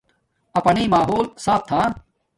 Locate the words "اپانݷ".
0.57-0.81